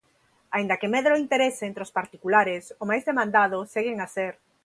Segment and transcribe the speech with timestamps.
[0.55, 4.33] Aínda que medra o interese entre os particulares, o máis demandado seguen a ser...